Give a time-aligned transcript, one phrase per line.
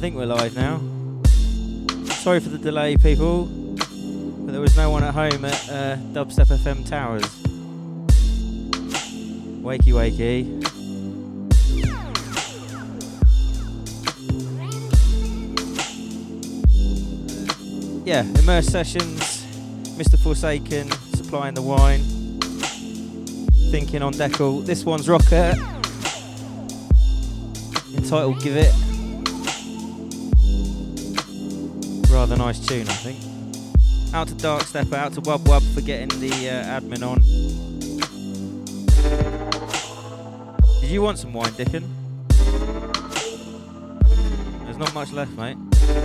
[0.00, 0.78] think we're live now.
[2.06, 6.46] Sorry for the delay, people, but there was no one at home at uh, Dubstep
[6.46, 7.22] FM Towers.
[9.62, 10.46] Wakey, wakey.
[18.06, 19.44] Yeah, Immerse Sessions,
[19.98, 20.18] Mr.
[20.18, 22.00] Forsaken supplying the wine.
[23.70, 24.62] Thinking on Deckle.
[24.62, 25.58] This one's Rocket,
[27.94, 28.89] Entitled Give It.
[32.40, 34.14] Nice tune, I think.
[34.14, 37.20] Out to Dark Stepper, out to Wub Wub for getting the uh, admin on.
[40.80, 41.84] Did you want some wine, Dickon?
[44.64, 45.58] There's not much left, mate.
[45.58, 45.98] You're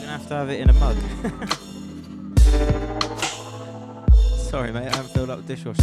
[0.00, 0.96] gonna have to have it in a mug.
[4.56, 5.82] Sorry, mate, I haven't filled up the dishwasher.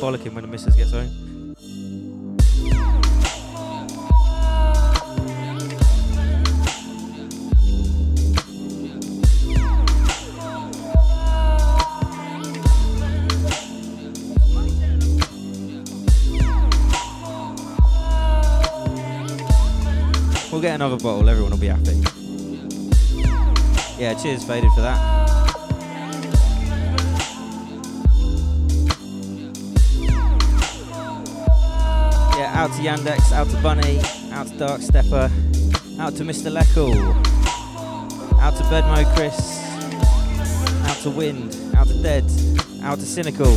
[0.00, 1.10] Bollocking when the missus gets home.
[20.52, 22.00] We'll get another bottle, everyone will be happy.
[23.98, 25.23] Yeah, cheers, Faded, for that.
[32.64, 34.00] Out to Yandex, out to Bunny,
[34.32, 35.30] out to Dark Stepper,
[36.00, 36.50] out to Mr.
[36.50, 36.94] Leckle,
[38.40, 39.60] out to Bedmo Chris,
[40.88, 42.24] out to Wind, out to Dead,
[42.82, 43.54] out to Cynical.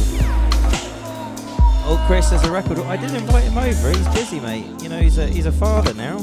[1.89, 2.79] Oh, Chris has a record.
[2.79, 3.91] I didn't invite him over.
[3.91, 4.65] He's busy, mate.
[4.83, 6.17] You know, he's a he's a father now.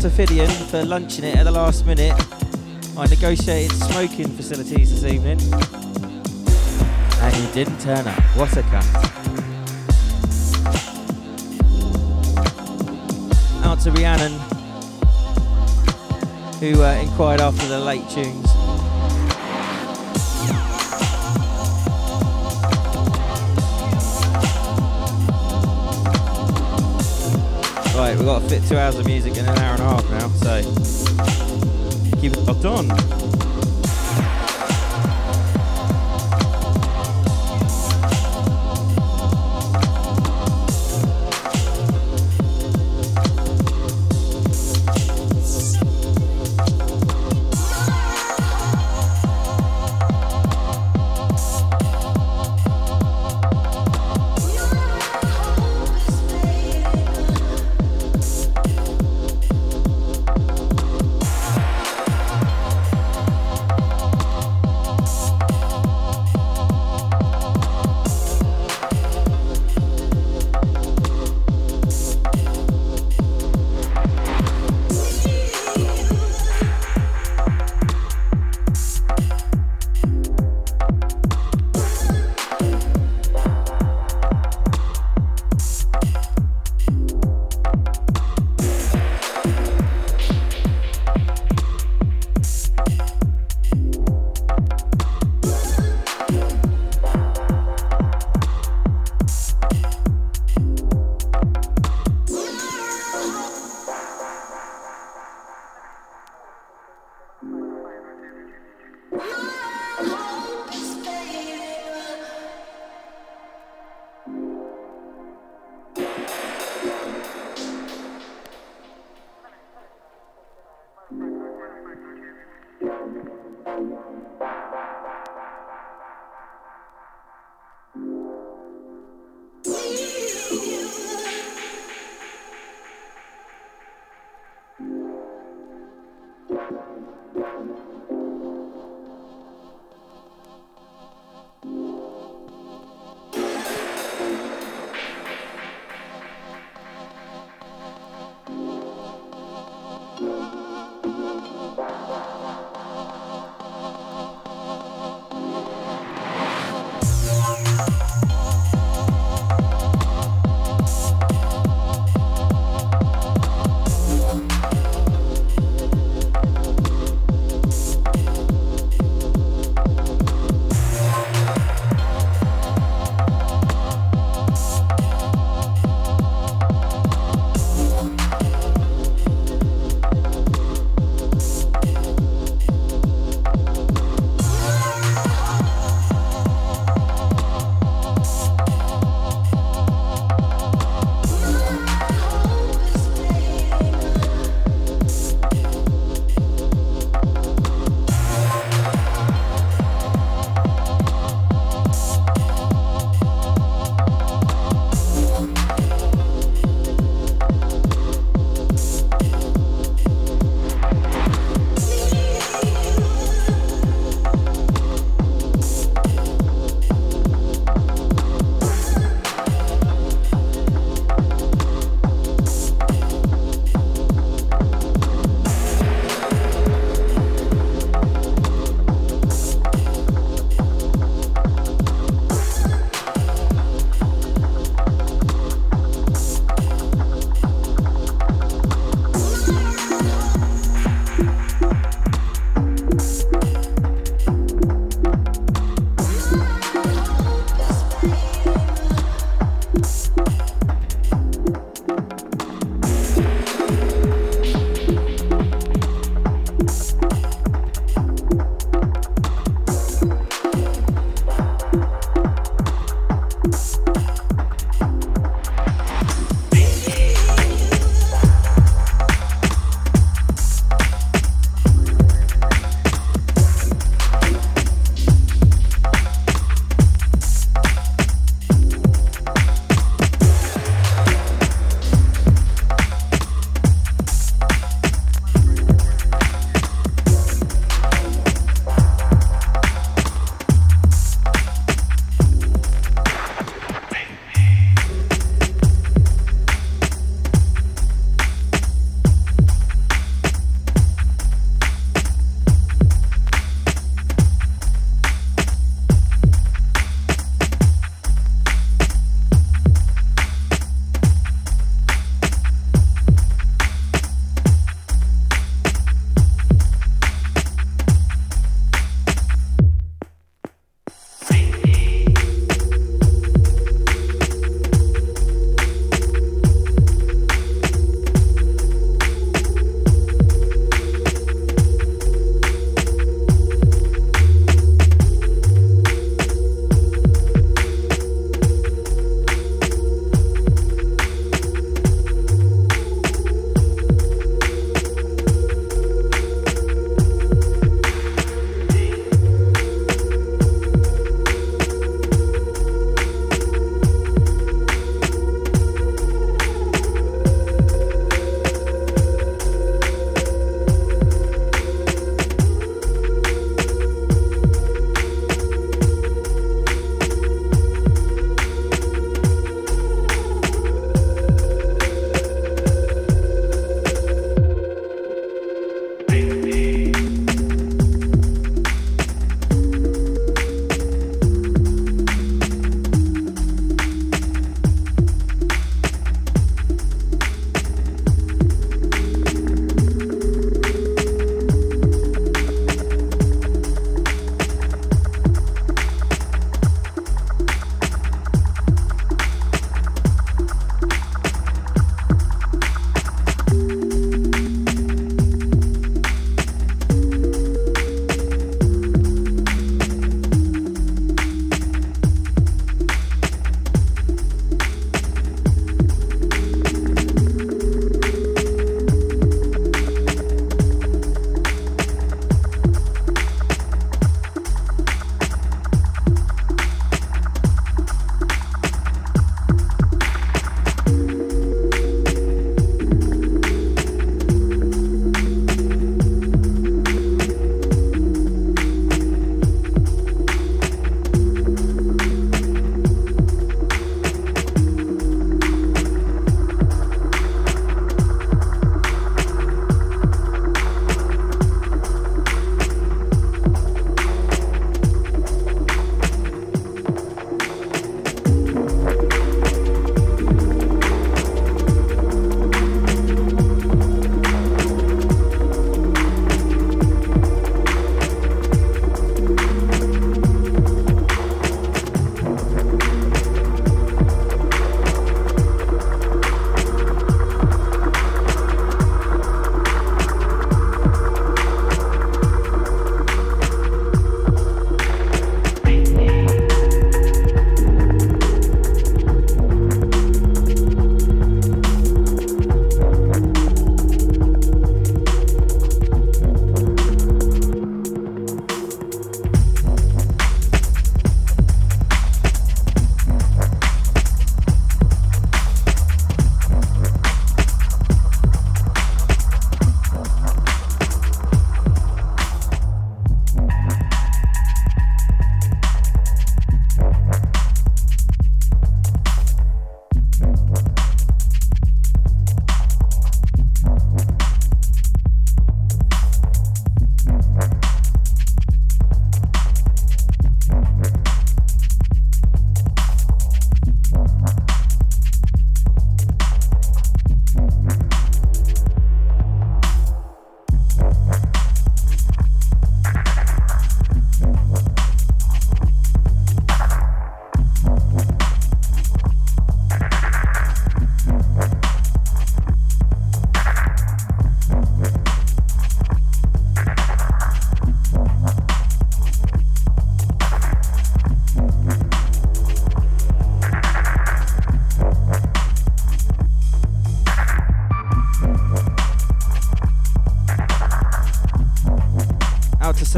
[0.00, 2.14] To Fidian for lunching it at the last minute.
[2.96, 5.38] I negotiated smoking facilities this evening.
[7.20, 8.22] And he didn't turn up.
[8.34, 8.86] What a cunt.
[13.62, 14.32] Out to Rhiannon,
[16.60, 18.49] who uh, inquired after the late tunes.
[28.00, 30.10] Right, we've got to fit two hours of music in an hour and a half
[30.10, 30.62] now, so
[32.18, 33.49] keep it locked on.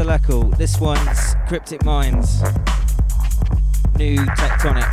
[0.01, 0.45] Leckle.
[0.57, 2.41] This one's Kryptic Minds.
[3.97, 4.89] New Tectonic.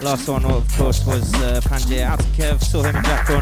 [0.00, 2.04] Last one, of course, was uh, Pangea.
[2.04, 3.40] Out to Kev, saw him and Jack on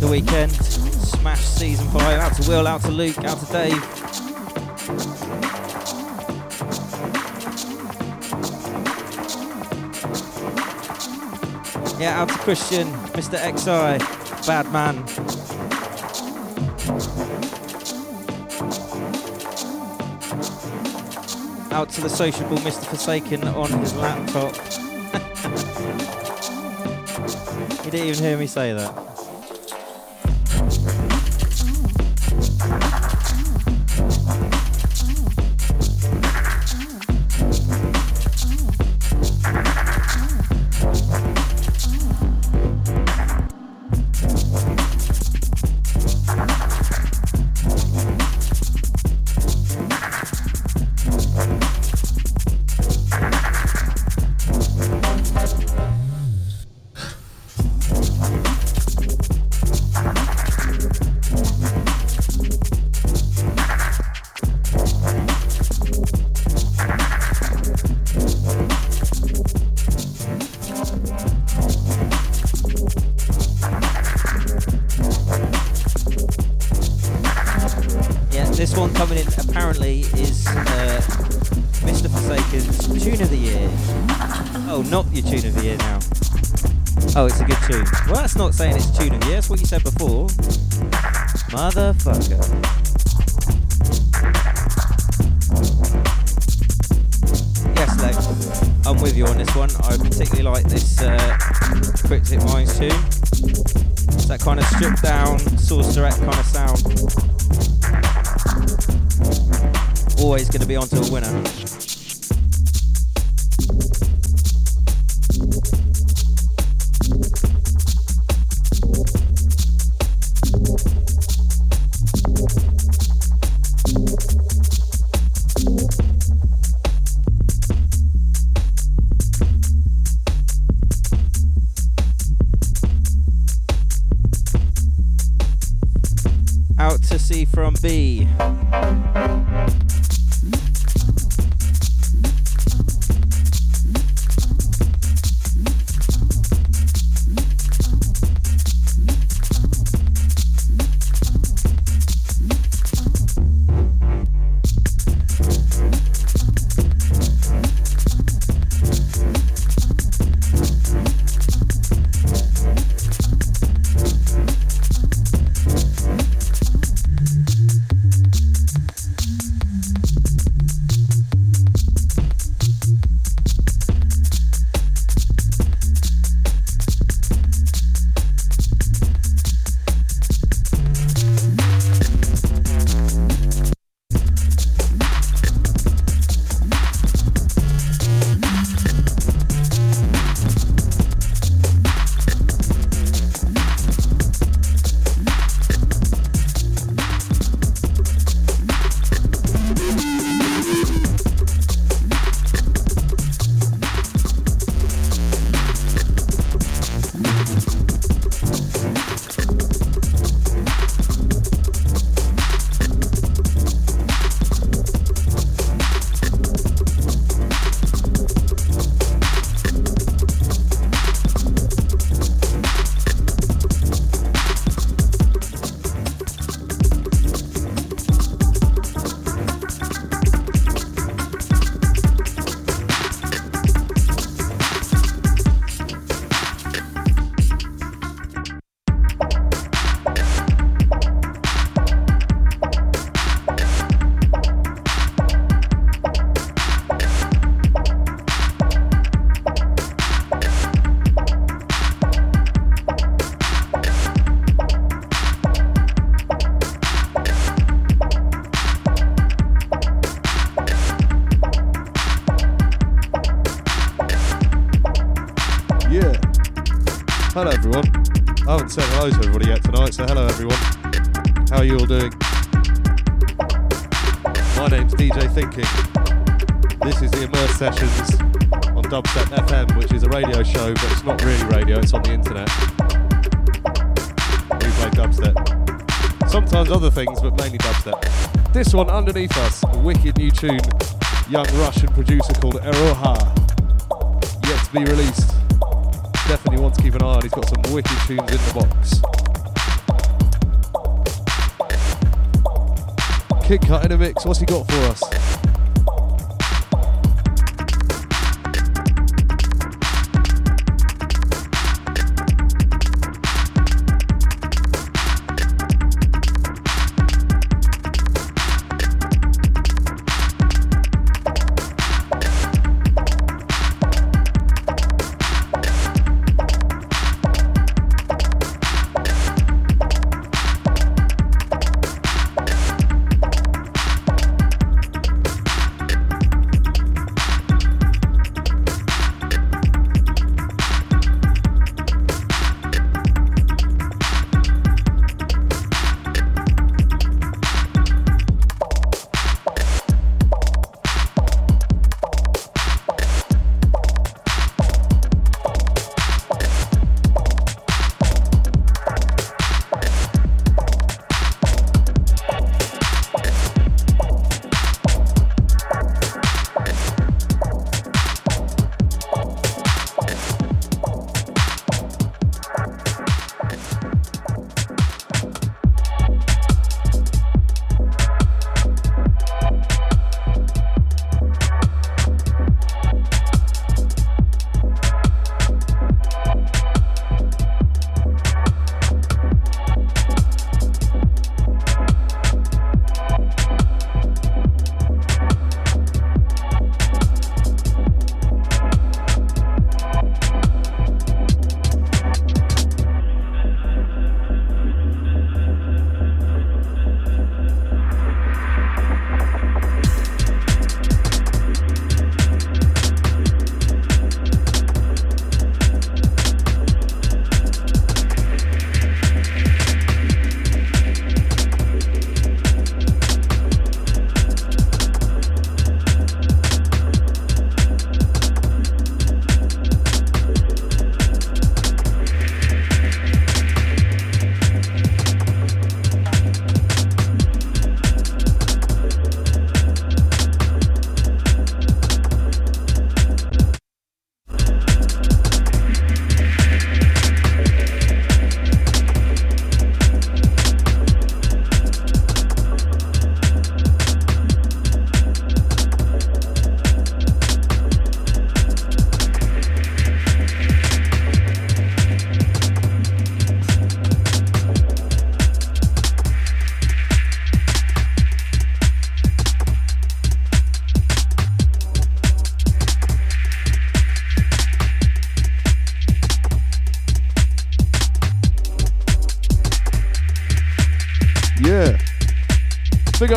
[0.00, 0.52] the weekend.
[0.52, 2.02] Smash season 5.
[2.02, 4.29] Out to Will, out to Luke, out to Dave.
[12.00, 13.36] Yeah, out to Christian, Mr.
[13.36, 13.98] XI,
[14.46, 14.96] bad man.
[21.70, 22.86] Out to the sociable Mr.
[22.86, 24.54] Forsaken on his laptop.
[27.84, 29.09] you didn't even hear me say that.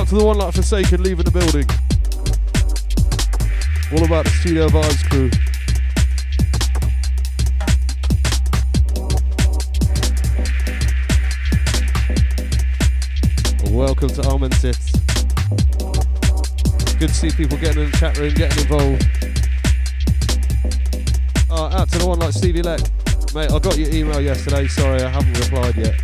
[0.08, 1.66] To the one like Forsaken leaving the building.
[3.92, 5.30] All about the Studio Vibes crew.
[13.72, 14.92] Welcome to Almond Sits.
[16.98, 19.08] Good to see people getting in the chat room, getting involved.
[21.52, 22.82] Oh, out to the one like Stevie Leck.
[23.36, 24.68] Mate, I got your email yesterday.
[24.68, 25.96] Sorry, I haven't replied yet.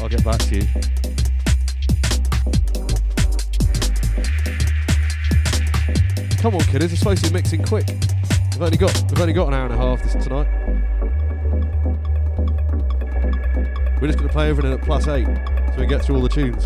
[0.00, 0.99] I'll get back to you.
[6.40, 7.86] Come on, kiddies, we're supposed to be mixing quick.
[8.52, 10.48] We've only got we've only got an hour and a half this tonight.
[14.00, 16.64] We're just gonna play everything at plus eight so we get through all the tunes.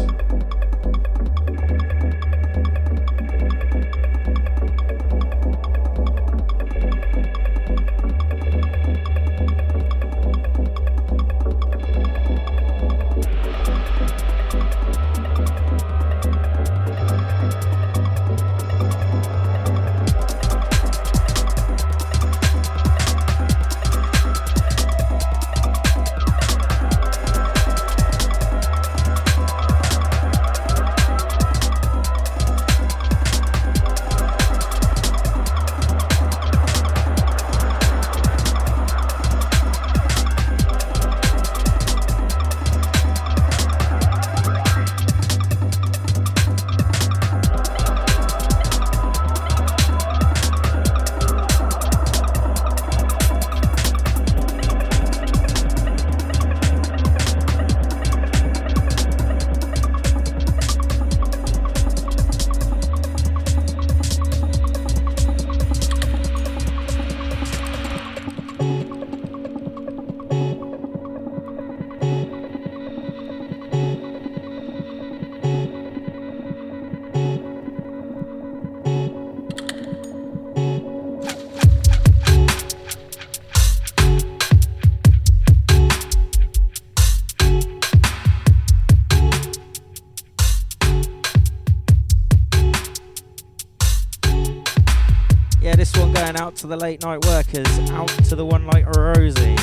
[96.65, 99.55] To the late night workers, out to the one like Rosie.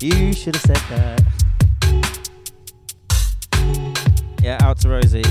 [0.00, 1.22] You should have said that.
[4.42, 5.26] Yeah, out to Rosie.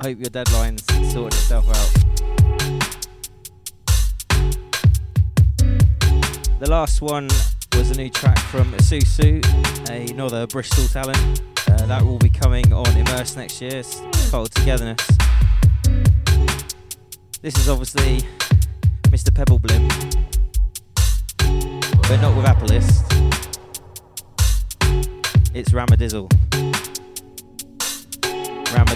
[0.00, 1.92] I hope your deadline's sorted itself out.
[6.58, 7.28] The last one
[7.76, 9.44] was a new track from Asusu,
[10.10, 11.40] another Bristol talent.
[11.68, 13.76] Uh, that will be coming on Immerse next year.
[13.76, 15.06] It's called Togetherness.
[17.42, 18.26] This is obviously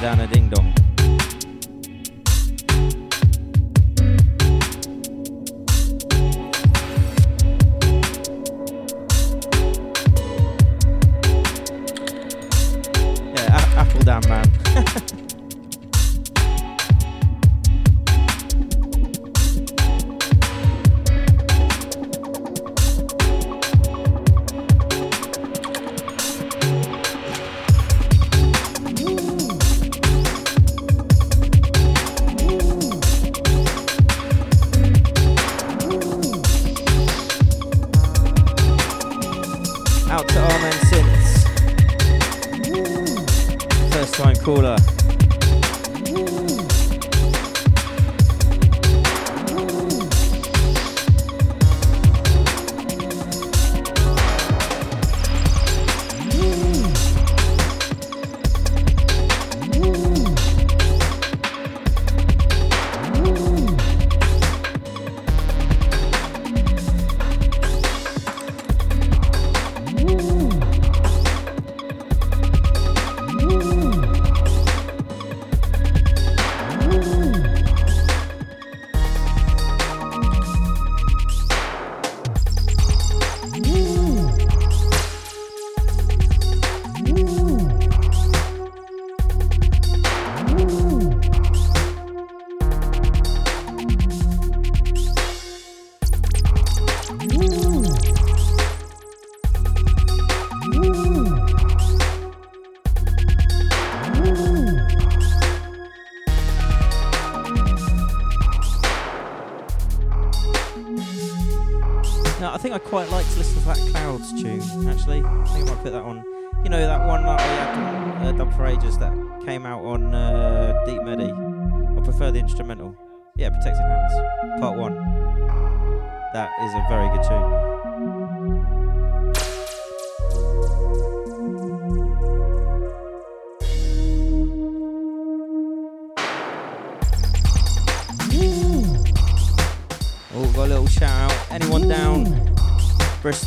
[0.06, 0.35] Ramadana Ding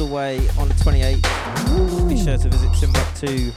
[0.10, 2.10] Bristol Way on the 28th?
[2.10, 3.54] Be sure to visit Timbuk2.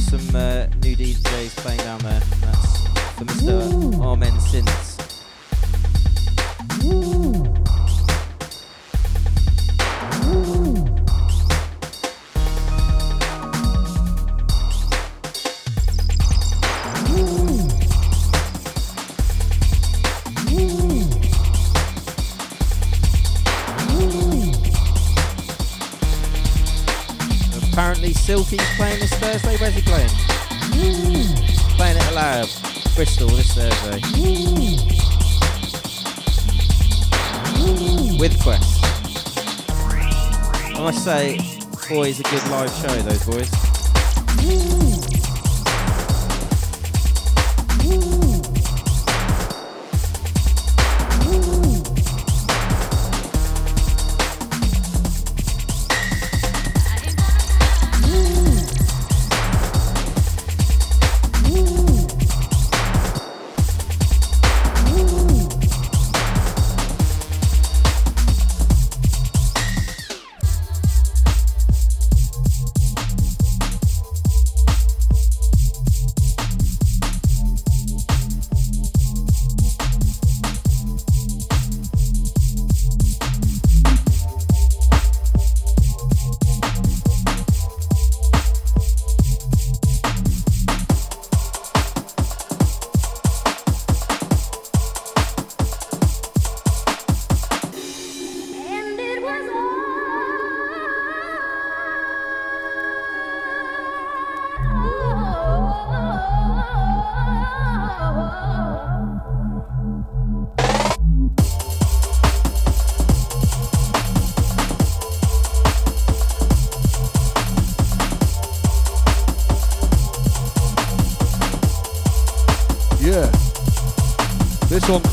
[0.00, 2.20] Some uh, new DJs playing down there.
[2.40, 4.00] That's for Mr.
[4.04, 4.87] Armen Sins.
[41.88, 43.67] Boys, a good live show, those boys.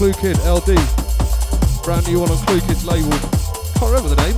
[0.05, 0.77] Clue Kid LD.
[1.83, 3.09] Brand new one on Clue Kid's label.
[3.09, 4.37] Can't remember the name.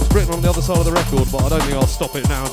[0.00, 2.16] It's written on the other side of the record, but I don't think I'll stop
[2.16, 2.48] it now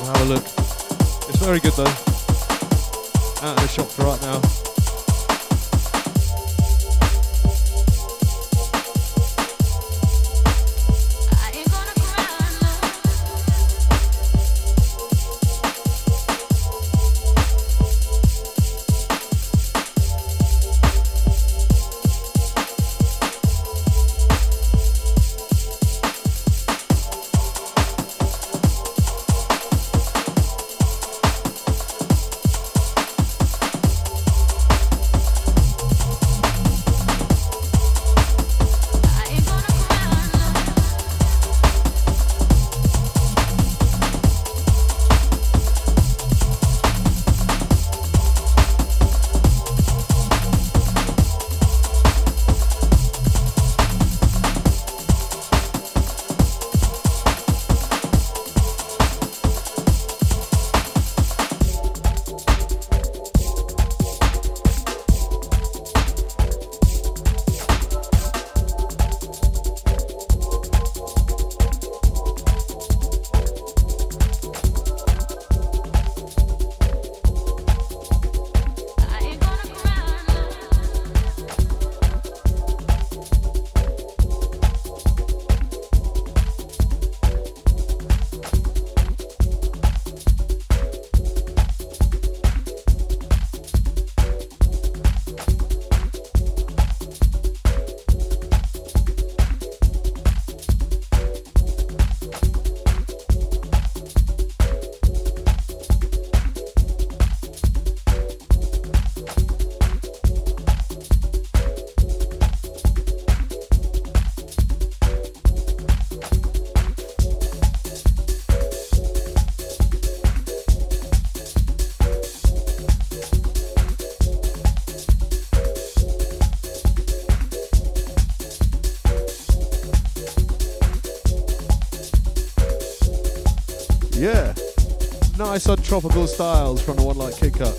[135.50, 137.74] nice on tropical styles from the one like Kid Cut.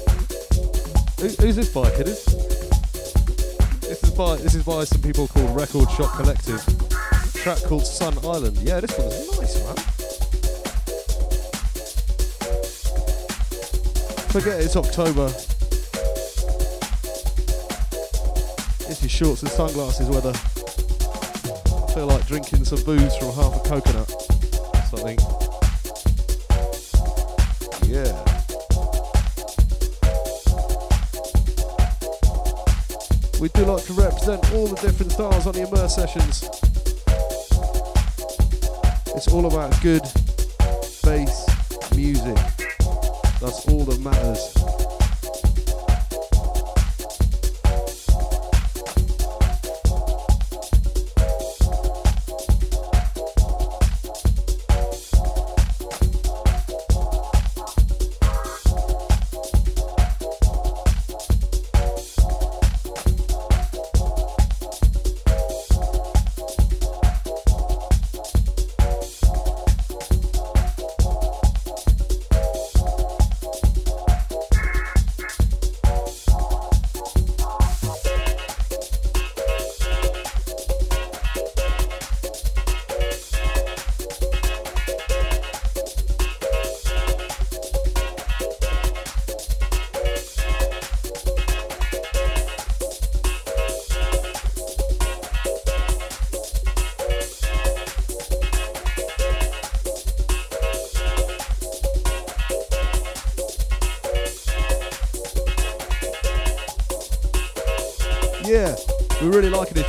[1.22, 2.26] Who, who's this by, kiddies?
[3.80, 6.62] This is by this is by some people called Record Shop Collective.
[7.34, 8.58] Track called Sun Island.
[8.58, 9.76] Yeah, this one is nice, man.
[14.32, 15.28] Forget it, it's October.
[18.90, 20.34] This is shorts and sunglasses weather.
[20.34, 24.10] I feel like drinking some booze from half a coconut.
[24.90, 25.41] Something.
[33.42, 36.44] We do like to represent all the different styles on the Immerse sessions.
[39.16, 40.04] It's all about good
[41.02, 41.48] bass
[41.96, 42.38] music.
[43.42, 44.61] That's all that matters.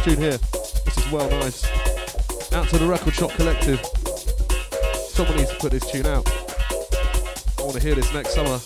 [0.02, 0.38] Tune here.
[0.84, 1.64] This is well nice.
[2.52, 3.80] Out to the Record Shop Collective.
[4.96, 6.28] Someone needs to put this tune out.
[7.56, 8.58] I want to hear this next summer.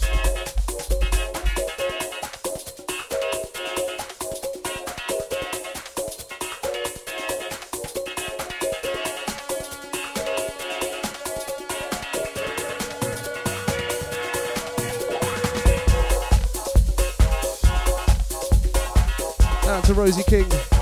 [19.68, 20.75] Out to Rosie King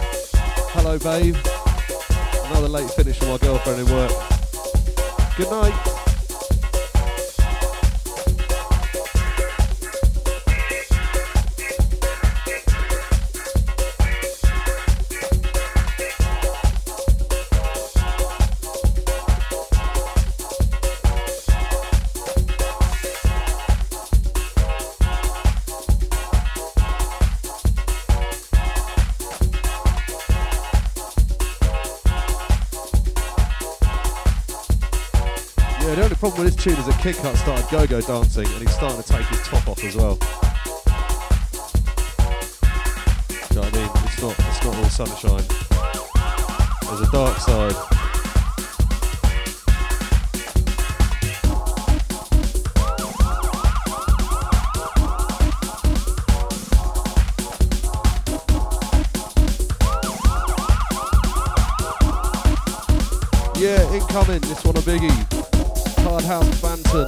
[0.99, 1.37] babe.
[2.47, 4.13] Another late finish for my girlfriend in work.
[5.37, 6.04] Good night.
[36.65, 39.69] Tune is that Kid Cut started go-go dancing and he's starting to take his top
[39.69, 40.15] off as well.
[40.15, 40.25] Do
[43.51, 43.91] you know what I mean?
[44.07, 45.45] It's not, it's not all sunshine.
[46.87, 47.75] There's a dark side.
[63.61, 65.44] Yeah, it's coming, this one a biggie.
[66.15, 67.07] Hard House Phantom.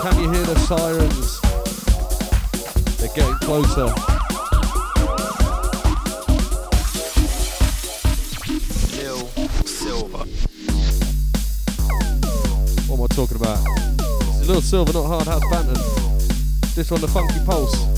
[0.00, 1.38] Can you hear the sirens?
[2.96, 3.84] They're getting closer.
[8.96, 9.28] Lil
[9.66, 10.24] Silver.
[12.88, 13.58] What am I talking about?
[14.40, 15.74] Is Lil Silver, not Hard House Phantom.
[16.74, 17.89] This one, the Funky Pulse.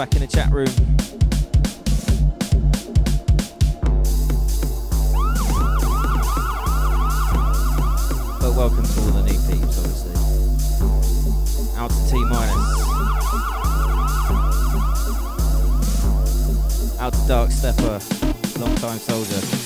[0.00, 0.66] Back in the chat room.
[8.40, 10.14] But welcome to all the new peeps, obviously.
[11.76, 12.80] Out to T minus.
[16.98, 18.00] Out to Dark Stepper,
[18.58, 19.59] long time soldier.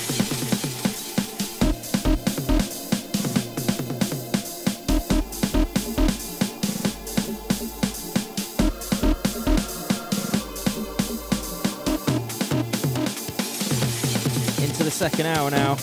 [15.10, 15.76] Second hour now.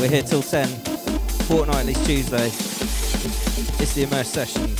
[0.00, 0.66] We're here till 10,
[1.46, 2.46] fortnightly Tuesday.
[3.80, 4.75] It's the Immerse Sessions.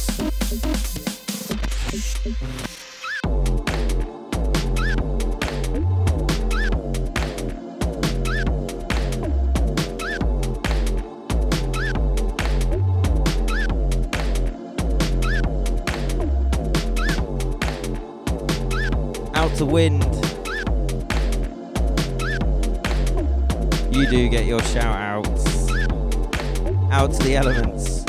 [27.37, 28.05] Elements.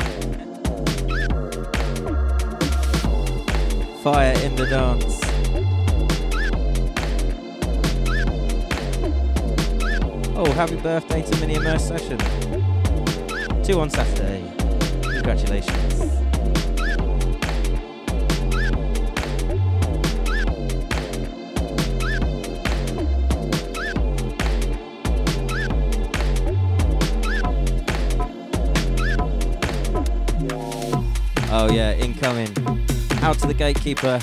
[4.02, 5.20] Fire in the dance.
[10.36, 12.18] Oh, happy birthday to Mini Immerse Session.
[13.62, 14.42] Two on Saturday.
[15.02, 15.87] Congratulations.
[32.28, 32.88] Yeah, incoming.
[33.22, 34.20] Out to the gatekeeper.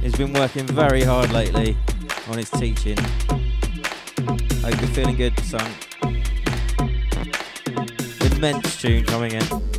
[0.00, 1.76] He's been working very hard lately
[2.28, 2.98] on his teaching.
[4.62, 5.70] Hope you're feeling good, son.
[8.20, 9.71] Immense tune coming in.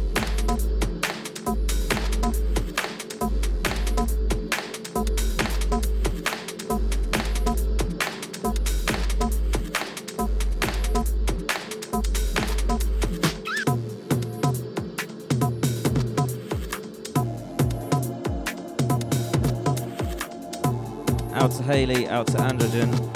[21.84, 23.13] Out to out to Androgen.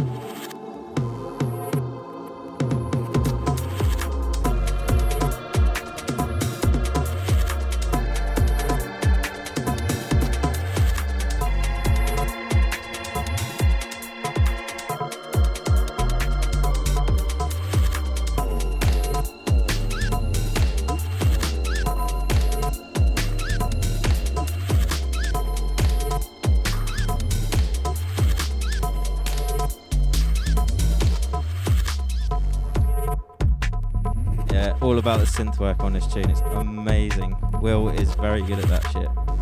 [34.96, 36.30] About the synth work on this tune.
[36.30, 37.36] It's amazing.
[37.62, 39.37] Will is very good at that shit.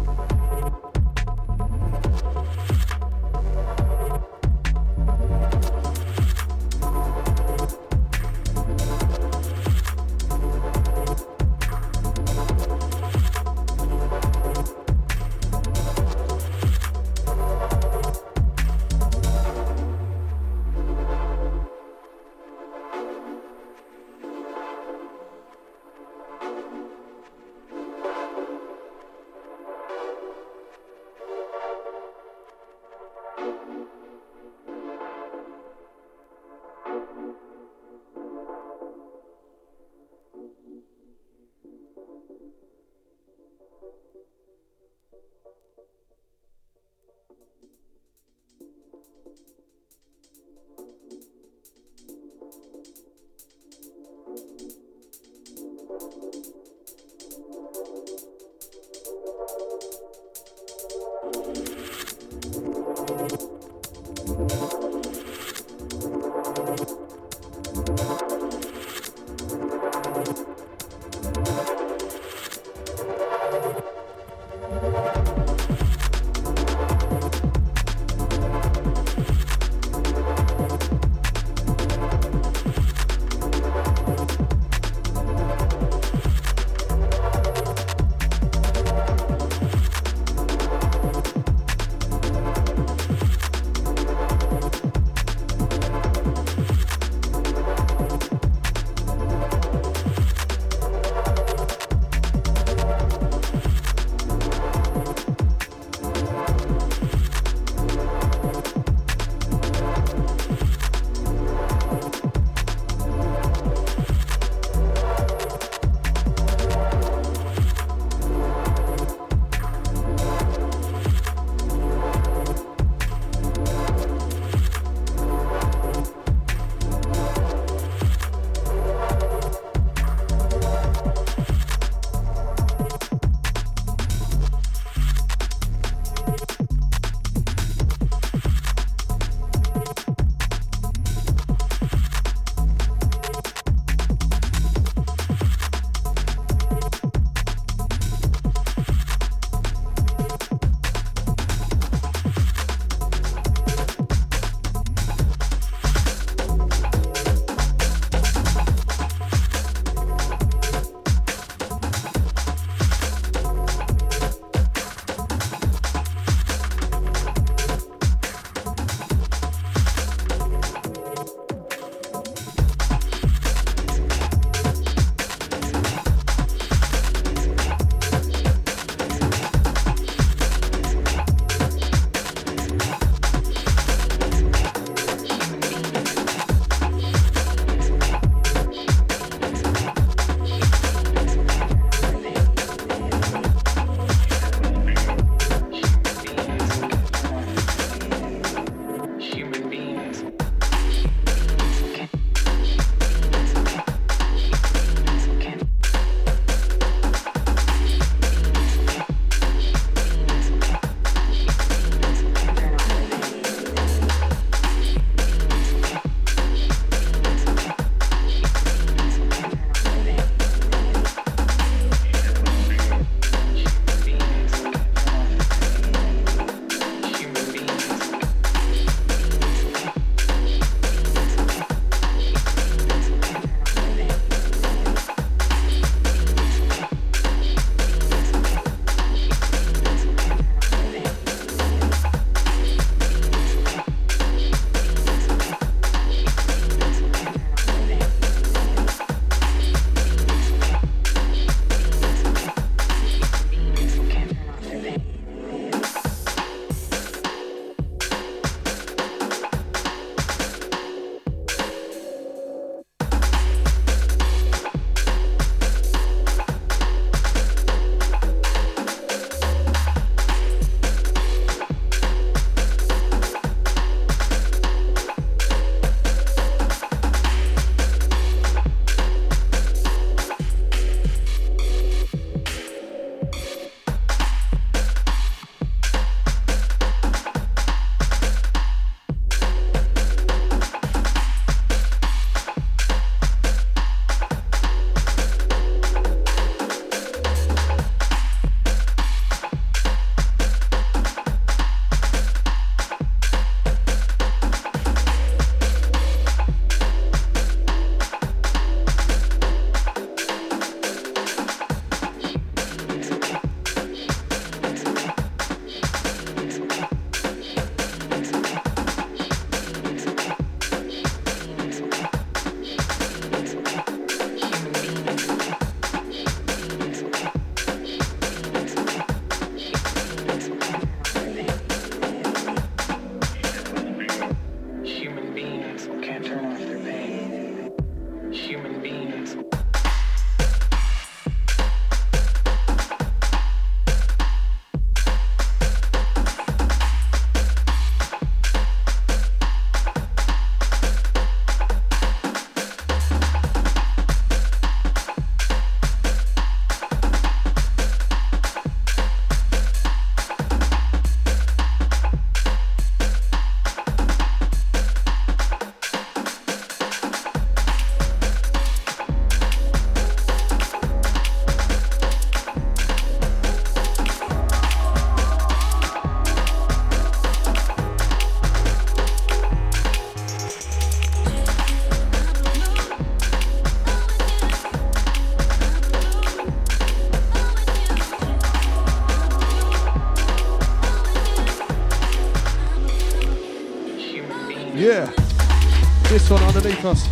[396.65, 397.03] This us.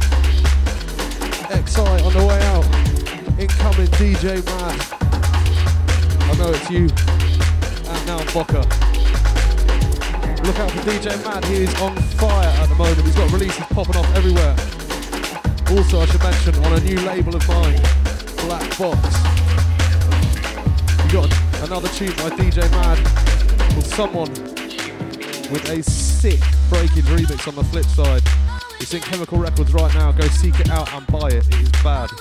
[1.70, 2.66] XI on the way out.
[3.38, 4.82] Incoming DJ Mad.
[6.22, 6.90] I know it's you.
[7.86, 8.66] And now Boca.
[10.42, 11.46] Look out for DJ Mad.
[11.46, 13.00] He is on fire at the moment.
[13.02, 14.56] He's got releases popping off everywhere.
[15.70, 17.80] Also, I should mention on a new label of mine,
[18.48, 19.06] Black Box.
[21.06, 21.30] You got
[21.62, 22.98] another tune by DJ Mad
[23.76, 24.34] with someone
[25.54, 26.40] with a sick
[26.70, 28.43] breakage remix on the flip side.
[28.94, 30.12] It's in Chemical Records right now.
[30.12, 31.48] Go seek it out and buy it.
[31.48, 32.12] It is bad.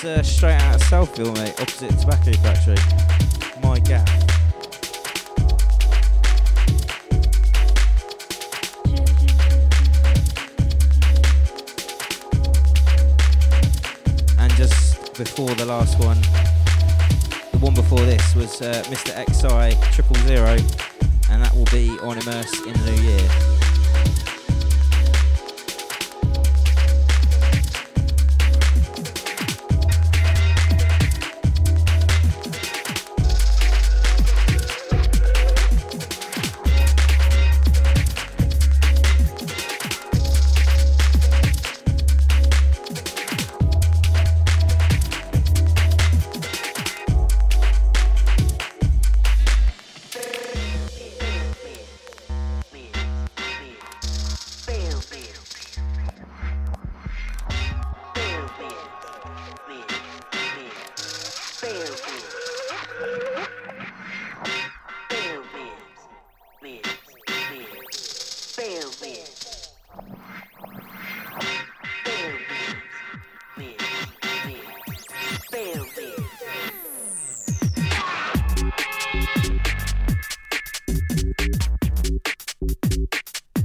[0.00, 2.76] This is uh, straight out of Southville, mate, opposite Tobacco Factory.
[3.62, 4.08] My gap.
[14.38, 16.22] And just before the last one,
[17.52, 19.12] the one before this was uh, Mr.
[19.28, 20.56] XI Triple Zero,
[21.30, 22.99] and that will be on Immerse in the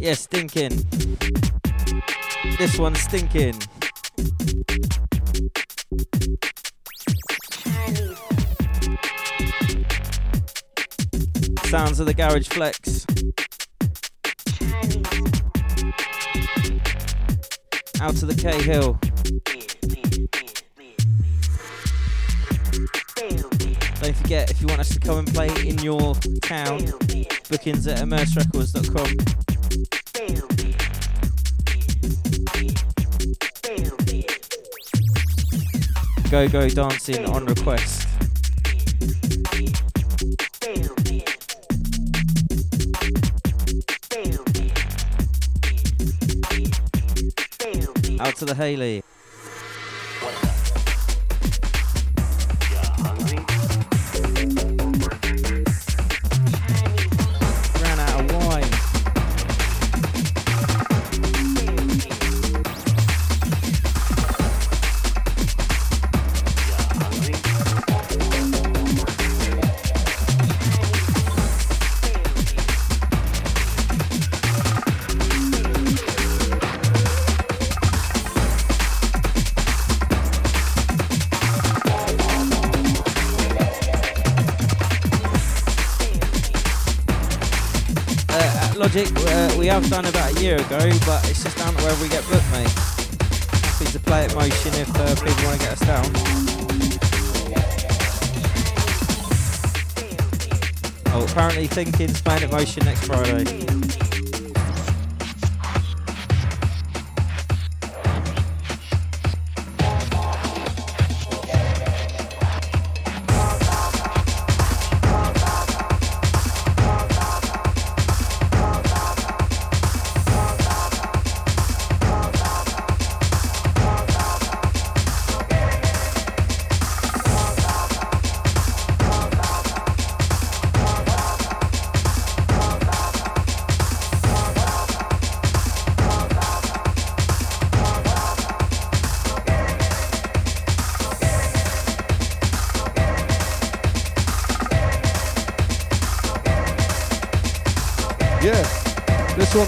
[0.06, 0.86] Yeah, stinking.
[2.60, 3.60] This one's stinking.
[11.64, 13.08] Sounds of the Garage Flex.
[18.00, 19.00] Out to the K Hill.
[24.04, 26.86] Don't forget, if you want us to come and play in your town,
[27.50, 29.45] bookings at immerserecords.com.
[36.36, 38.10] Go Go Dancing on request.
[48.20, 49.05] Out to the Haley.
[101.76, 101.92] Playing
[102.42, 104.05] at Motion next Friday.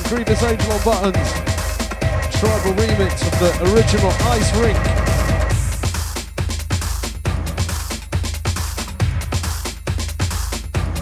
[0.08, 1.32] Three Disable on Buttons.
[2.40, 4.78] Tribal remix of the original Ice Rink.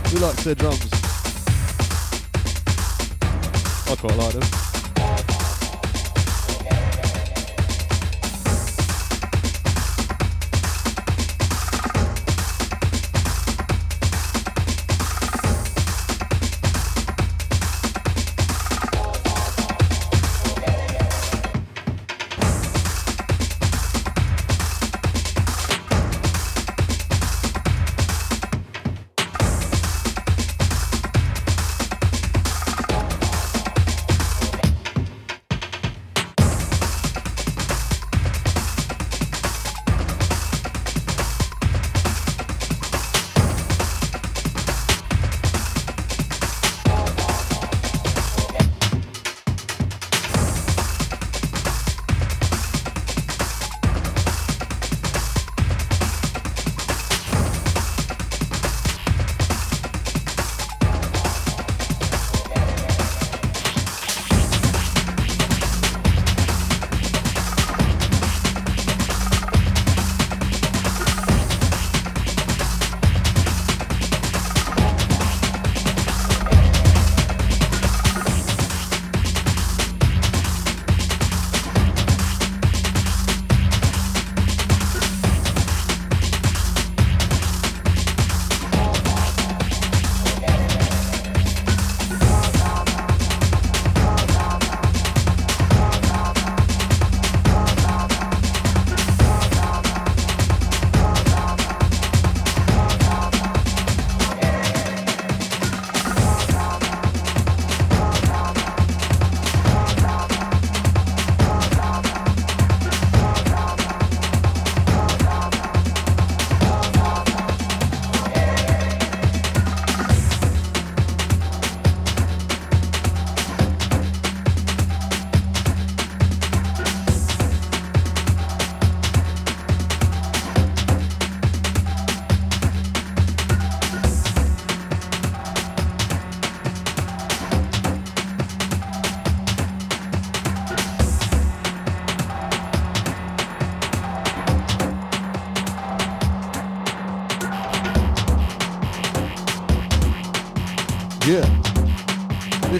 [0.07, 0.89] Who likes their drums?
[3.87, 4.64] I quite like them.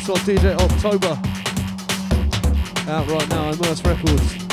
[0.08, 1.18] One's DJ October.
[2.92, 4.45] Out right now, Immerse Records.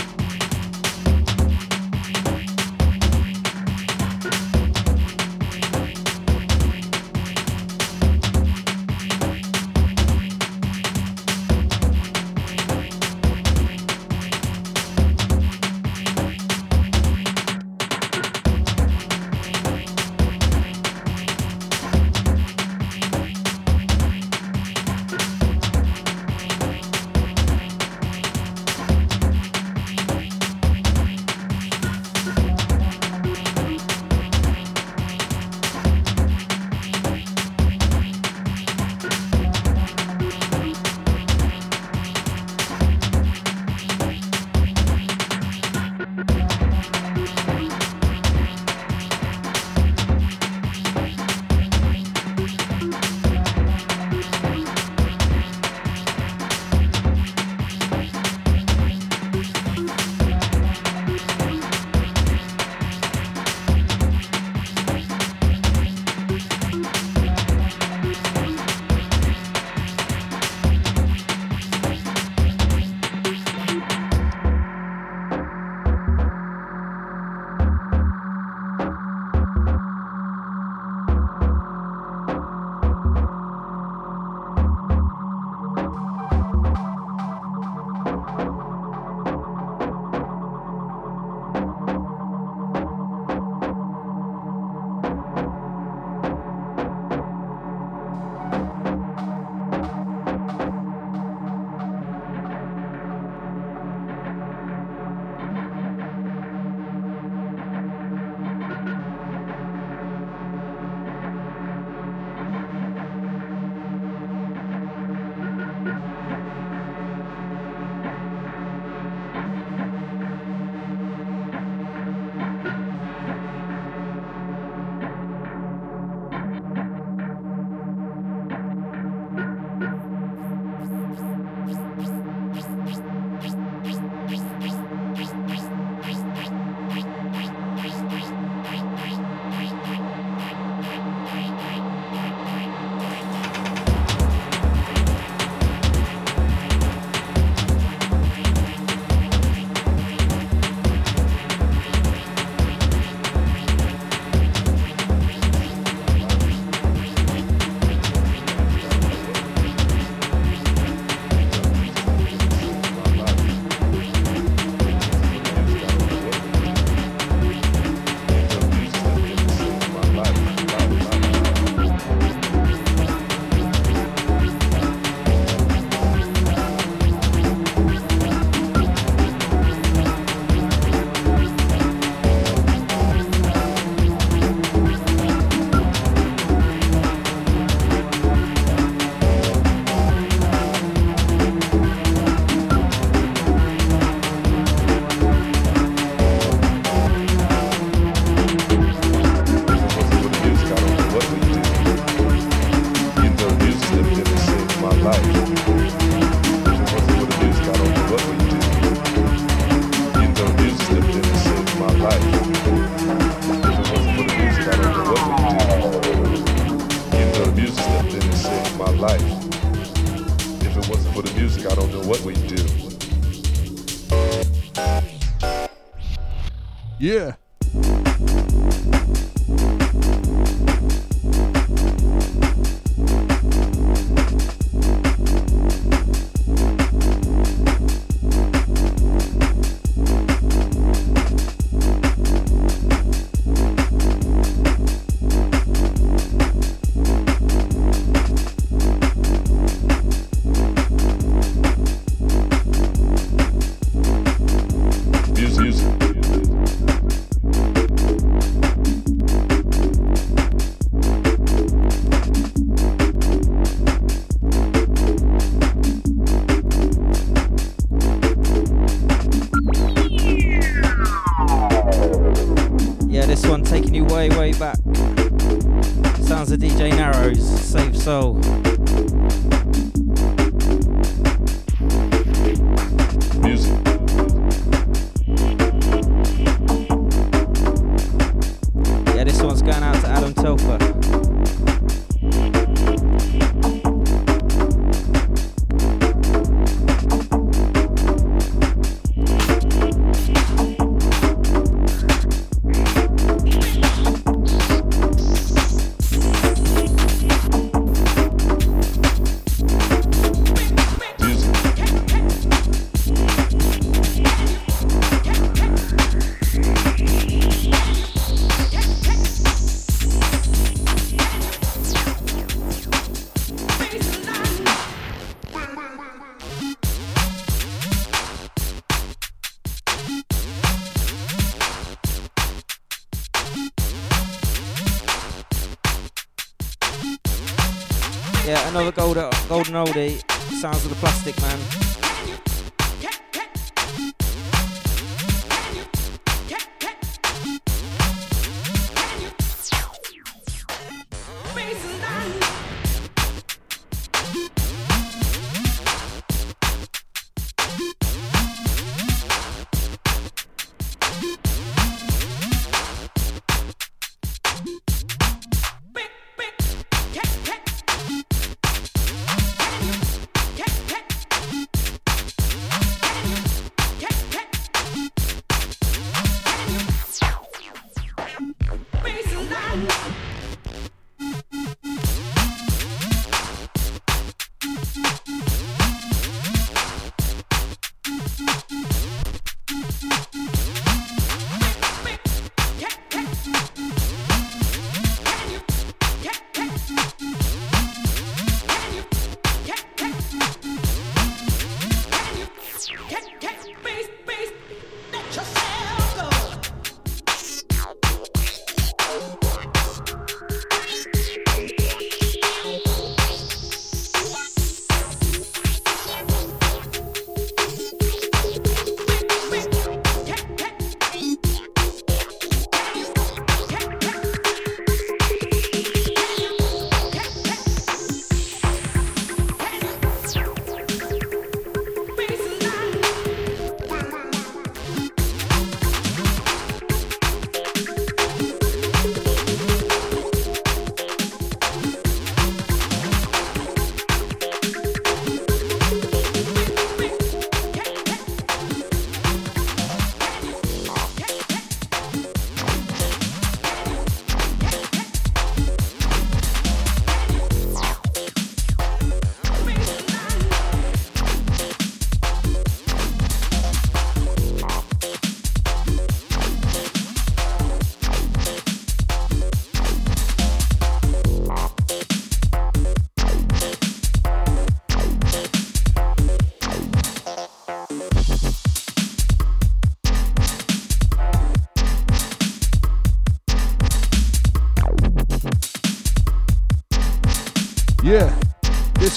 [338.91, 340.21] Golden oldie,
[340.61, 341.82] sounds of the Plasticman.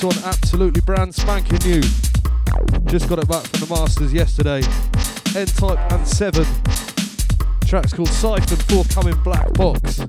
[0.03, 1.81] One absolutely brand spanking new.
[2.85, 4.61] Just got it back from the Masters yesterday.
[5.35, 6.43] N Type and 7.
[7.65, 9.99] Track's called Siphon Forthcoming Black Box.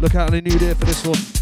[0.00, 1.35] Look out on a new day for this one.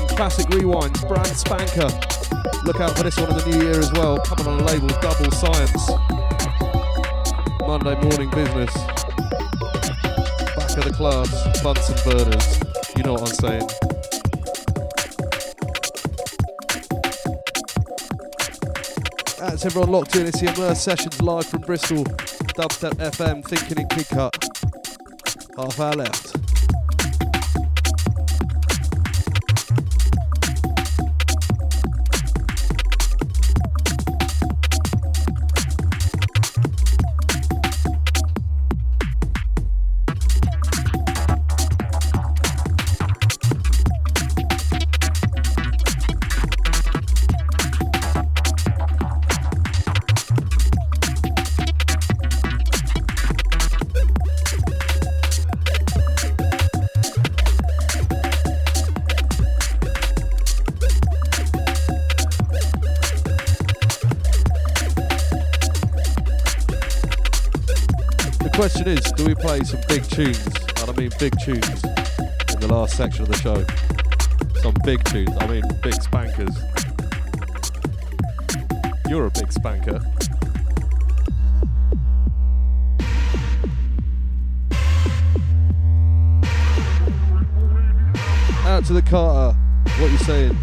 [0.00, 1.88] Classic Rewinds, brand spanker.
[2.64, 4.18] Look out for this one in the new year as well.
[4.18, 5.90] Coming on a label, Double Science.
[7.60, 8.74] Monday morning business.
[10.56, 12.60] Back of the class, Bunsen burners.
[12.96, 13.68] You know what I'm saying.
[19.38, 20.26] That's everyone locked in.
[20.26, 22.04] It's the Immerse Sessions live from Bristol.
[22.56, 24.34] Dubstep FM, thinking in Kid Cut.
[25.56, 26.25] Half hour left.
[69.36, 70.46] Question is, do we play some big tunes?
[70.80, 71.84] And I mean big tunes
[72.54, 73.64] in the last section of the show.
[74.60, 75.30] Some big tunes.
[75.40, 76.56] I mean big spankers.
[79.08, 80.00] You're a big spanker.
[88.66, 89.56] Out to the Carter.
[89.98, 90.58] What you saying?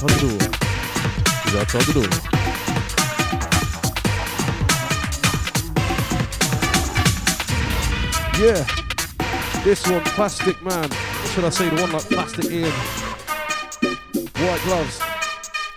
[0.00, 0.54] Outside.
[8.38, 8.64] Yeah,
[9.64, 10.92] this one, Plasticman.
[11.34, 12.70] Should I say the one like Plastician?
[14.40, 15.00] White Gloves,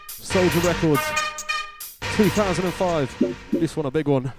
[0.08, 1.02] Soldier Records,
[2.16, 3.36] 2005.
[3.54, 4.32] This one a big one.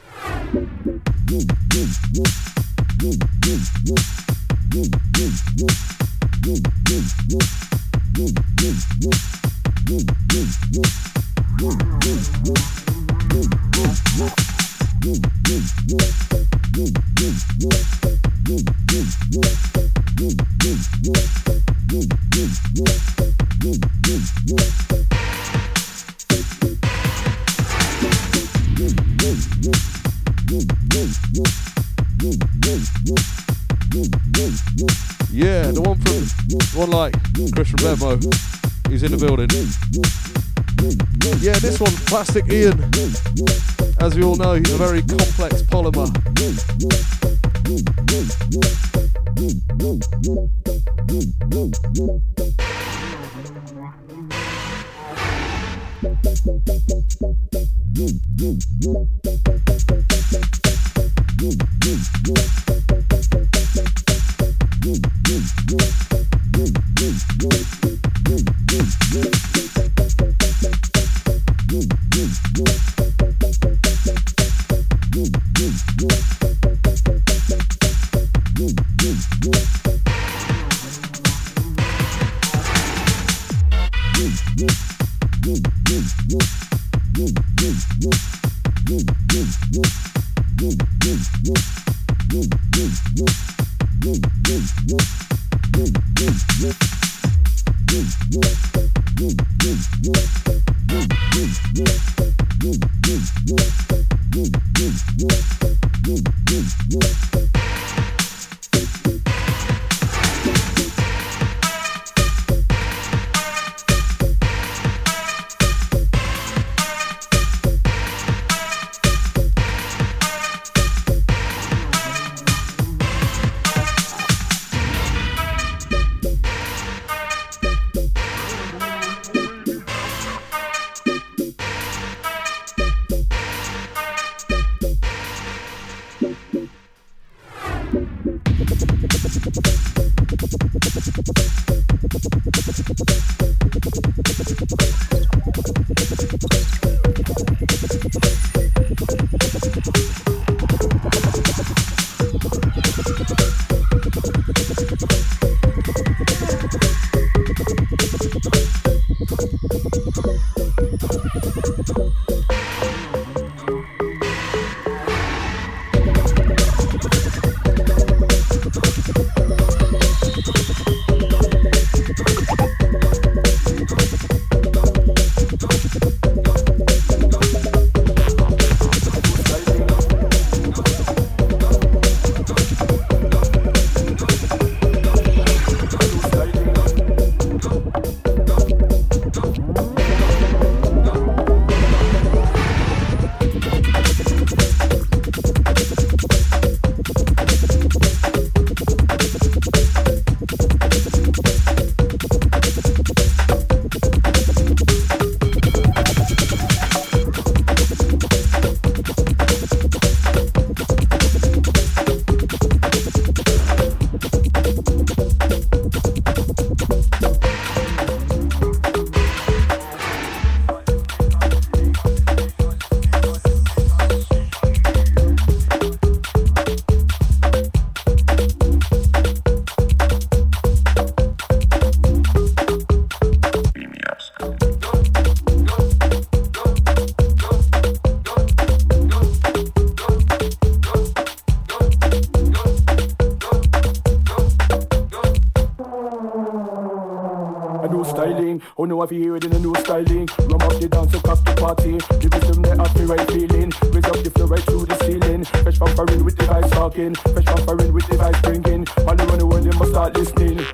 [248.82, 250.28] Oh no, if you hear it in a new styling.
[250.40, 251.98] Rum up the dance, across the party.
[252.18, 253.70] The rhythm, they have the right feeling.
[253.94, 255.44] Raise up the flow right through the ceiling.
[255.44, 255.94] Fresh from
[256.24, 257.14] with the vibes talking.
[257.14, 257.64] Fresh from
[257.94, 258.84] with the vibes bringing.
[259.06, 260.66] All around the world, they must start listening.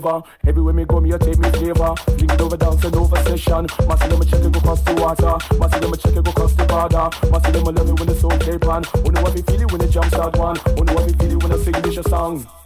[0.00, 0.22] Flavor.
[0.46, 1.94] Everywhere me go, me you take me flavor.
[2.08, 3.66] Link it over dance and over session.
[3.86, 5.58] Massy them a check it go cross the water.
[5.58, 7.10] Massy them a check it go cross the border.
[7.30, 8.84] Massy them a love it when the soul tape on.
[8.94, 10.58] Only what we feel it when the jump start one.
[10.78, 12.59] Only what we feel it when I sing this song.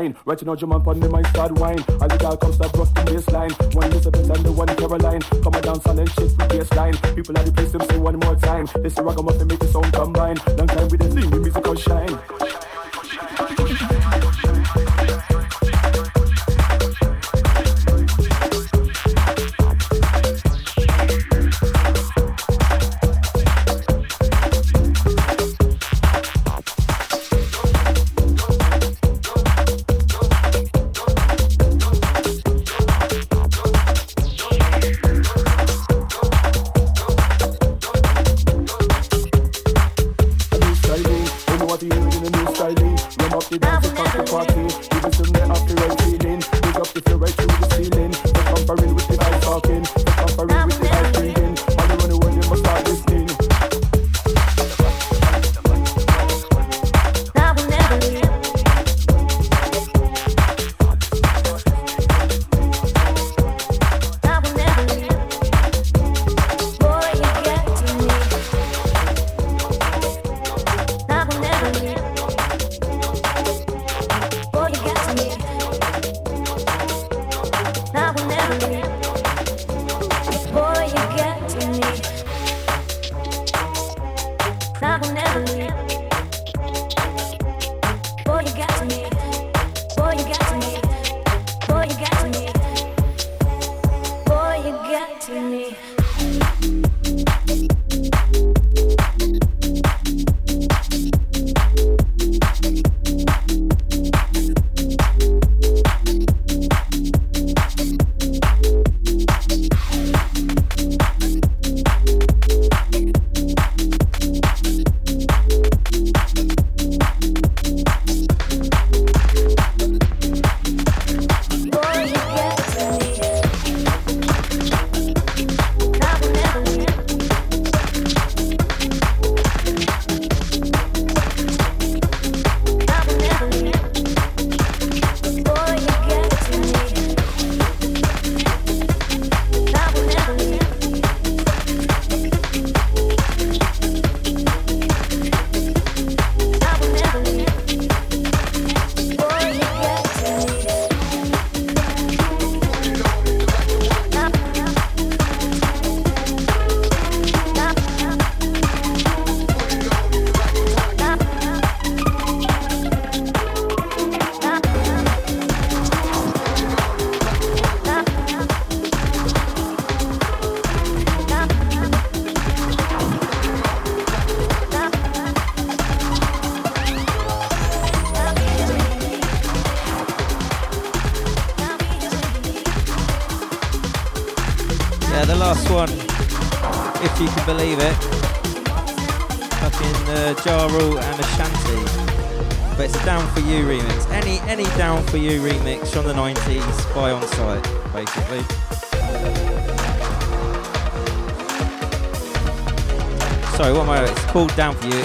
[0.00, 1.84] Right now, German pon the mind start wine.
[2.00, 3.74] All the girl come start rock the baseline.
[3.74, 5.20] One Elizabeth and the one Caroline.
[5.20, 7.14] Come a dance and shit with baseline.
[7.14, 8.66] People at the place them say one more time.
[8.82, 10.38] This is ragamuffin make the sound combine.
[10.56, 12.69] Long time with the thing, the musical shine.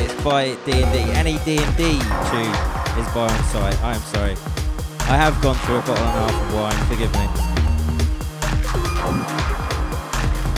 [0.05, 0.97] It's by D&D.
[1.17, 1.97] Any D&D
[2.29, 2.55] tune
[2.99, 3.83] is by on site.
[3.83, 4.35] I am sorry.
[5.09, 6.77] I have gone through a bottle and a half of wine.
[6.85, 7.27] Forgive me.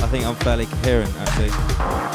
[0.03, 2.07] I I think I'm fairly coherent actually.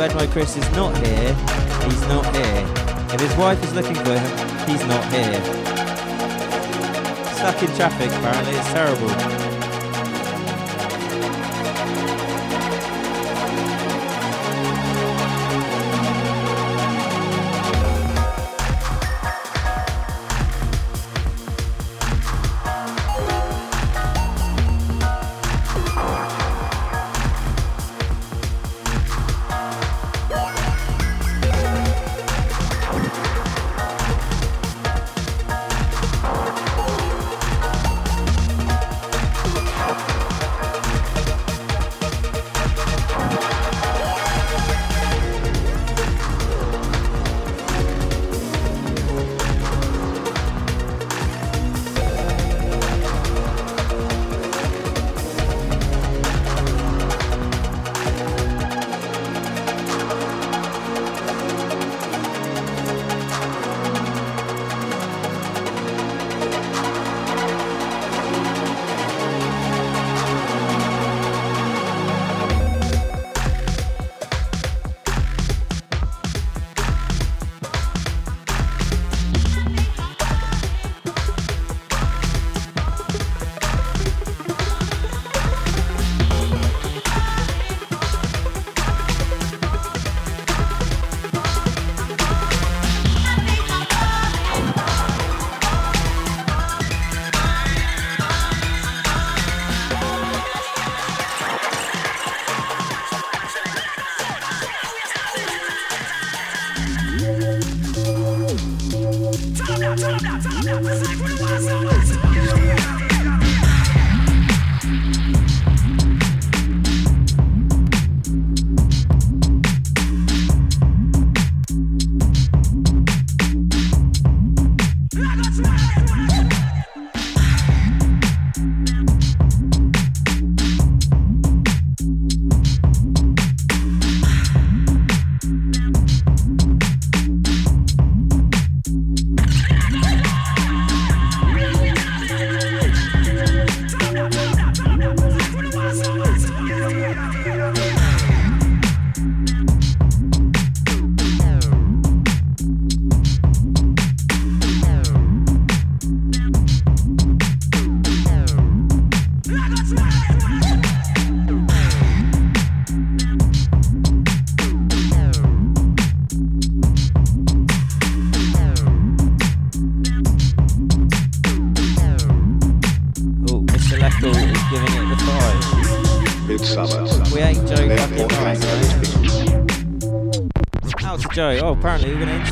[0.00, 1.34] Say, Chris is not here.
[1.84, 2.64] He's not here.
[3.12, 5.44] If his wife is looking for him, he's not here.
[7.34, 8.54] Stuck in traffic, apparently.
[8.54, 9.39] It's terrible.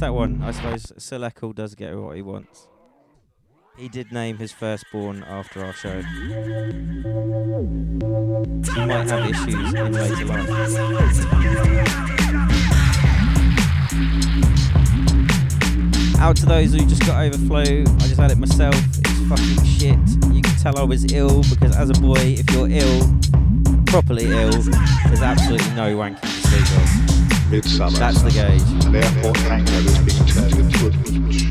[0.00, 0.42] That one.
[0.42, 2.68] I suppose Leckle does get what he wants.
[3.76, 6.02] He did name his firstborn after our show.
[6.02, 6.14] He
[8.84, 10.48] might have issues in later life.
[16.20, 17.60] Out to those who just got overflow.
[17.60, 18.74] I just had it myself.
[18.74, 19.98] It's fucking shit.
[20.34, 23.18] You can tell I was ill because as a boy, if you're ill,
[23.86, 27.17] properly ill, there's absolutely no wanking to speak of.
[27.50, 27.98] Midsummer.
[27.98, 28.62] That's the gauge.
[28.84, 31.47] And therefore, tango is being turned into a beach.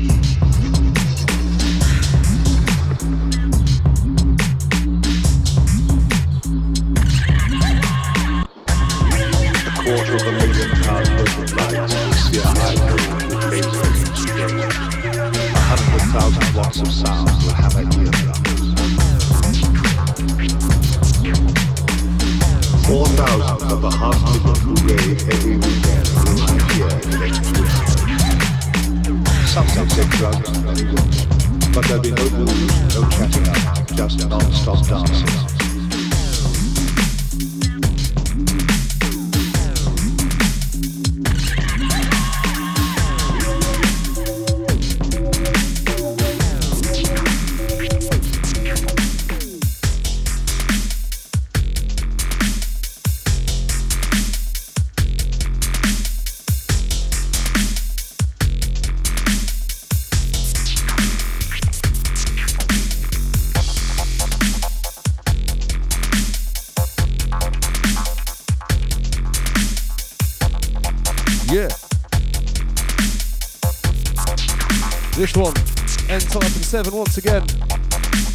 [76.68, 77.42] 7 once again.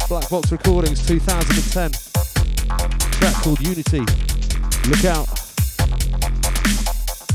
[0.08, 1.92] Black Box Recordings 2010.
[3.12, 4.00] Track called Unity.
[4.88, 5.28] Look out.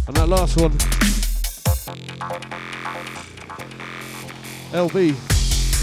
[0.07, 0.71] And that last one,
[4.73, 5.13] LB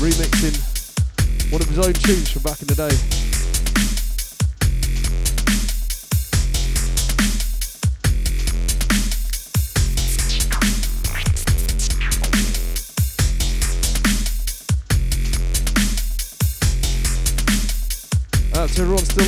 [0.02, 3.15] remixing one of his own tunes from back in the day.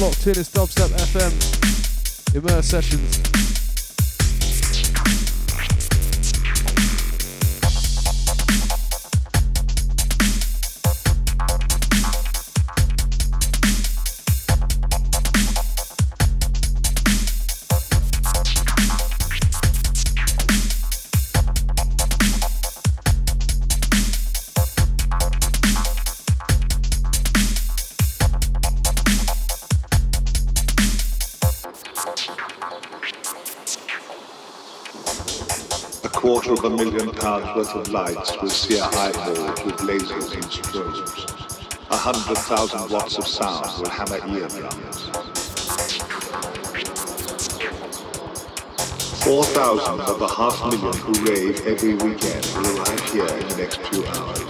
[0.01, 0.39] Locked in.
[0.39, 3.58] It's Dubstep FM Immerse Sessions.
[37.29, 41.91] Pounds of lights with sear eyeballs with lasers and strobes.
[41.91, 45.09] A hundred thousand watts of sound will hammer eardrums.
[49.25, 53.57] Four thousand of the half million who rave every weekend will arrive here in the
[53.59, 54.49] next few hours.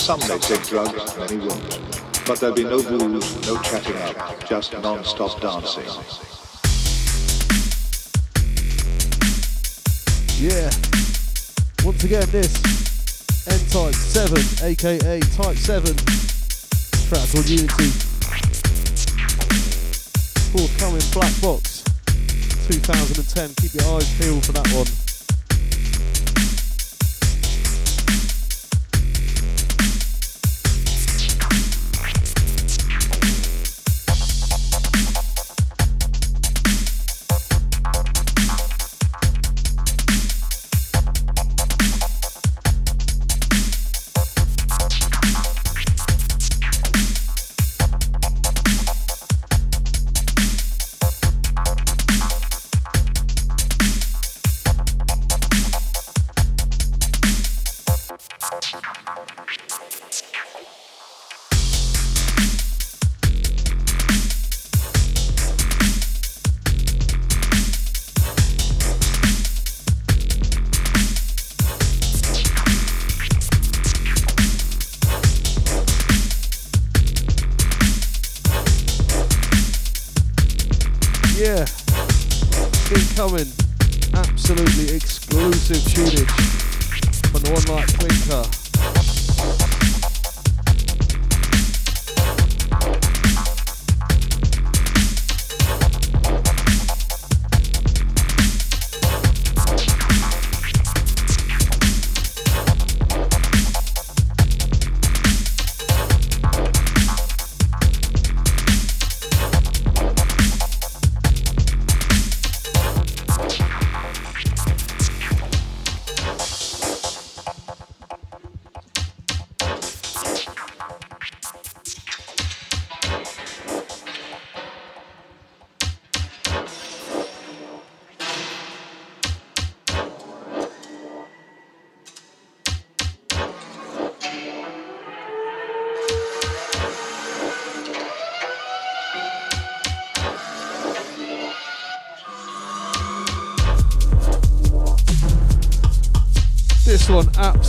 [0.00, 1.80] Some may take drugs, many won't.
[2.24, 5.90] But there'll be no booze, no chatting up, just non-stop dancing.
[10.38, 10.81] Yeah.
[12.02, 15.94] Once again, this N-Type 7, aka Type 7,
[17.06, 17.90] track called Unity.
[20.50, 21.84] Forthcoming Black Box
[22.66, 23.54] 2010.
[23.54, 25.11] Keep your eyes peeled for that one.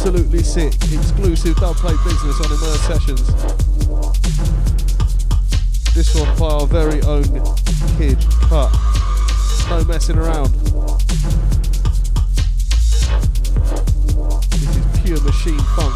[0.06, 0.74] Absolutely sick.
[0.92, 3.26] Exclusive dubplate business on Immerse Sessions.
[5.94, 7.24] This one by our very own
[7.98, 8.18] kid,
[8.50, 8.70] Cut.
[9.70, 10.54] No messing around.
[14.50, 15.93] This is pure machine funk.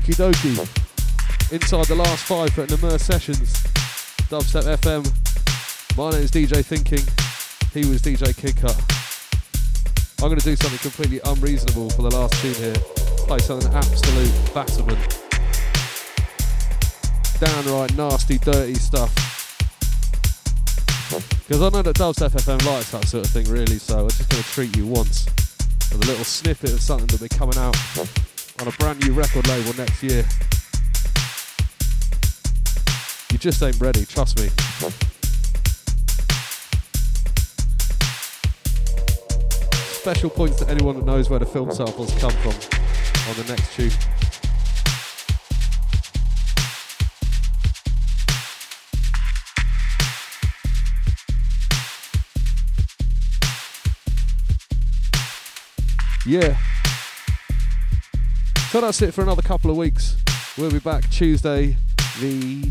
[0.00, 1.52] Okie dokie.
[1.52, 3.52] Inside the last five for Immerse Sessions.
[4.30, 5.04] Dubstep FM.
[5.94, 7.04] My name is DJ Thinking.
[7.74, 8.80] He was DJ Kid Cut.
[10.22, 12.72] I'm going to do something completely unreasonable for the last tune here.
[13.28, 14.96] Play something absolute batterman.
[17.38, 19.12] Downright nasty, dirty stuff.
[21.46, 24.30] Because I know that Dubstep FM likes that sort of thing, really, so I'm just
[24.30, 25.26] going to treat you once
[25.92, 27.76] with a little snippet of something that'll be coming out
[28.60, 30.24] on a brand new record label next year.
[33.32, 34.48] You just ain't ready, trust me.
[40.00, 42.52] Special points to anyone that knows where the film samples come from
[43.30, 43.90] on the next tune.
[56.26, 56.69] Yeah.
[58.70, 60.16] So that's it for another couple of weeks.
[60.56, 61.76] We'll be back Tuesday,
[62.20, 62.70] the.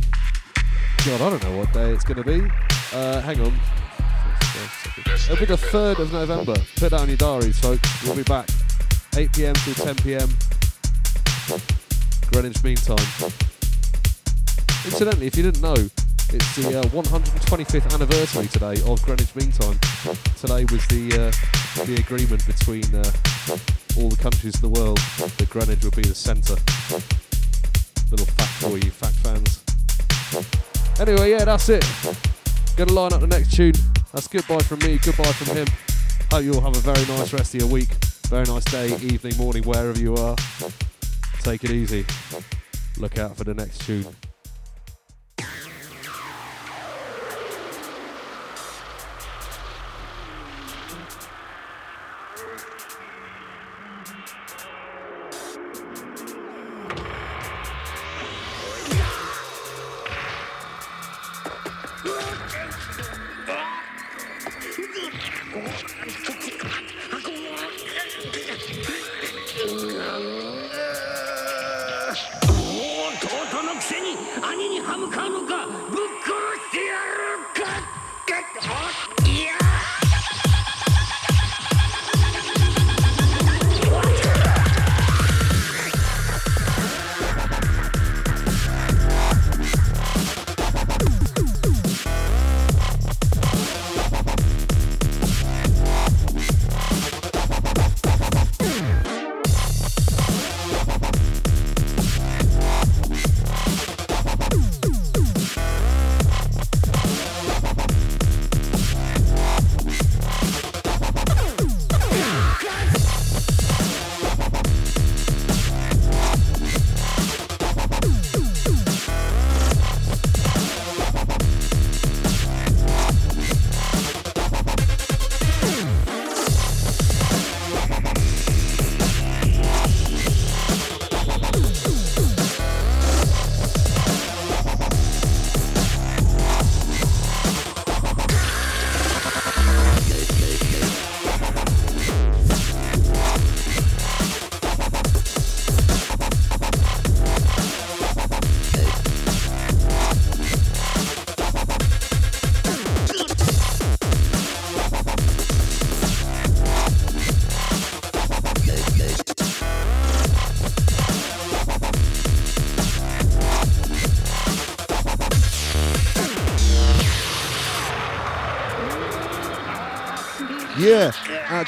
[1.05, 2.49] God, I don't know what day it's going to be.
[2.93, 3.53] Uh, hang on.
[5.26, 6.55] It'll be the 3rd of November.
[6.77, 8.03] Put on your diaries, folks.
[8.05, 8.47] We'll be back
[9.17, 10.30] 8 pm till 10 pm.
[12.31, 13.31] Greenwich Mean Time.
[14.85, 15.76] Incidentally, if you didn't know,
[16.31, 19.80] it's the uh, 125th anniversary today of Greenwich Mean Time.
[20.35, 23.03] Today was the uh, the agreement between uh,
[23.97, 26.56] all the countries of the world that Greenwich would be the centre.
[28.11, 29.64] Little fact for you, fact fans.
[30.99, 31.85] Anyway, yeah, that's it.
[32.77, 33.73] Gonna line up the next tune.
[34.14, 35.68] That's goodbye from me, goodbye from him.
[36.31, 37.89] Hope you all have a very nice rest of your week.
[38.27, 40.35] Very nice day, evening, morning, wherever you are.
[41.41, 42.06] Take it easy.
[42.97, 44.06] Look out for the next tune.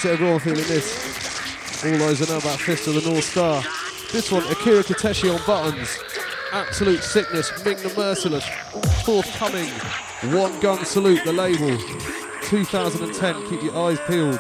[0.01, 1.85] Out to everyone feeling this.
[1.85, 3.61] All those who know about Fist of the North Star.
[4.11, 5.95] This one, Akira Kiteshi on buttons.
[6.51, 8.43] Absolute sickness, Ming the Merciless.
[9.05, 9.69] Forthcoming.
[10.35, 11.77] One gun salute, the label.
[12.45, 14.39] 2010, keep your eyes peeled.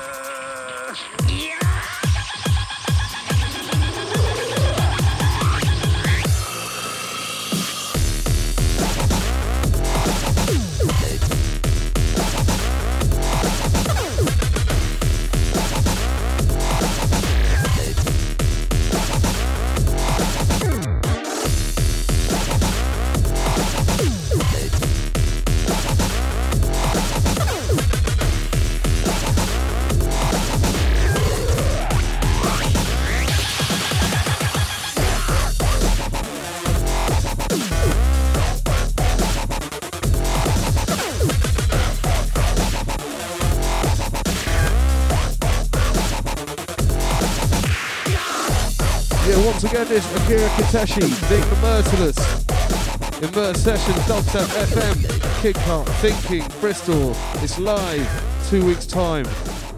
[50.71, 53.21] Kiteshi, Ming the Merciless.
[53.21, 55.57] Immerse Sessions, Dubstep FM, Kick
[55.99, 57.13] Thinking, Bristol.
[57.43, 58.09] It's live.
[58.49, 59.27] Two weeks' time.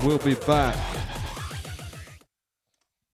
[0.04, 0.93] We'll be back.